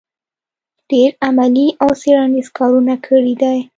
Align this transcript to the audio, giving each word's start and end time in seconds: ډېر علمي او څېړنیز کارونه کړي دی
ډېر 0.91 1.09
علمي 1.25 1.67
او 1.81 1.89
څېړنیز 2.01 2.47
کارونه 2.57 2.93
کړي 3.05 3.33
دی 3.41 3.59